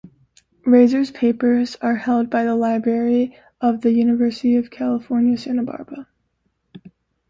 Raysor's 0.65 1.11
papers 1.11 1.75
are 1.75 1.95
held 1.95 2.31
by 2.31 2.43
the 2.43 2.55
library 2.55 3.37
of 3.61 3.81
the 3.81 3.91
University 3.91 4.55
of 4.55 4.71
California 4.71 5.37
Santa 5.37 5.61
Barbara. 5.61 6.07